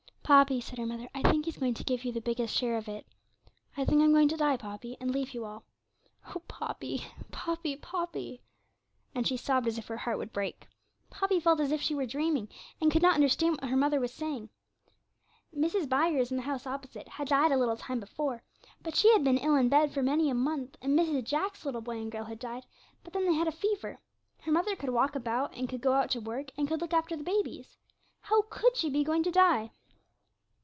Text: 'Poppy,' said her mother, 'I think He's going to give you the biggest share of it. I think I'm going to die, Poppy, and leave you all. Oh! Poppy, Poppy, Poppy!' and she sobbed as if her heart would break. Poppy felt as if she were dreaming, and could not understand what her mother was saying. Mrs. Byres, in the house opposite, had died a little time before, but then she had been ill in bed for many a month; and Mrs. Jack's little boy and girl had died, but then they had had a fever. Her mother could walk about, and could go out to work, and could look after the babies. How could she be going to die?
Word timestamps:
'Poppy,' 0.23 0.61
said 0.61 0.79
her 0.79 0.85
mother, 0.85 1.09
'I 1.13 1.29
think 1.29 1.43
He's 1.43 1.57
going 1.57 1.73
to 1.73 1.83
give 1.83 2.05
you 2.05 2.13
the 2.13 2.21
biggest 2.21 2.55
share 2.57 2.77
of 2.77 2.87
it. 2.87 3.05
I 3.75 3.83
think 3.83 4.01
I'm 4.01 4.13
going 4.13 4.29
to 4.29 4.37
die, 4.37 4.55
Poppy, 4.55 4.95
and 5.01 5.11
leave 5.11 5.33
you 5.33 5.43
all. 5.43 5.65
Oh! 6.29 6.39
Poppy, 6.47 7.05
Poppy, 7.33 7.75
Poppy!' 7.75 8.41
and 9.13 9.27
she 9.27 9.35
sobbed 9.35 9.67
as 9.67 9.77
if 9.77 9.87
her 9.87 9.97
heart 9.97 10.17
would 10.17 10.31
break. 10.31 10.69
Poppy 11.09 11.41
felt 11.41 11.59
as 11.59 11.73
if 11.73 11.81
she 11.81 11.93
were 11.93 12.05
dreaming, 12.05 12.47
and 12.79 12.89
could 12.93 13.01
not 13.01 13.15
understand 13.15 13.57
what 13.59 13.69
her 13.69 13.75
mother 13.75 13.99
was 13.99 14.13
saying. 14.13 14.47
Mrs. 15.53 15.89
Byres, 15.89 16.31
in 16.31 16.37
the 16.37 16.43
house 16.43 16.65
opposite, 16.65 17.09
had 17.09 17.27
died 17.27 17.51
a 17.51 17.57
little 17.57 17.75
time 17.75 17.99
before, 17.99 18.41
but 18.81 18.93
then 18.93 18.99
she 18.99 19.11
had 19.11 19.25
been 19.25 19.37
ill 19.37 19.55
in 19.57 19.67
bed 19.67 19.91
for 19.93 20.01
many 20.01 20.29
a 20.29 20.33
month; 20.33 20.77
and 20.81 20.97
Mrs. 20.97 21.25
Jack's 21.25 21.65
little 21.65 21.81
boy 21.81 21.97
and 21.99 22.09
girl 22.09 22.23
had 22.23 22.39
died, 22.39 22.65
but 23.03 23.11
then 23.11 23.25
they 23.25 23.33
had 23.33 23.47
had 23.47 23.53
a 23.53 23.57
fever. 23.57 23.99
Her 24.43 24.53
mother 24.53 24.77
could 24.77 24.91
walk 24.91 25.13
about, 25.13 25.53
and 25.57 25.67
could 25.67 25.81
go 25.81 25.91
out 25.91 26.09
to 26.11 26.21
work, 26.21 26.51
and 26.57 26.69
could 26.69 26.79
look 26.79 26.93
after 26.93 27.17
the 27.17 27.21
babies. 27.25 27.75
How 28.21 28.43
could 28.43 28.77
she 28.77 28.89
be 28.89 29.03
going 29.03 29.23
to 29.23 29.31
die? 29.31 29.71